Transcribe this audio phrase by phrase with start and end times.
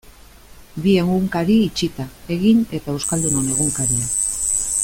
[0.85, 2.07] Bi egunkari itxita,
[2.39, 4.13] Egin eta Euskaldunon Egunkaria.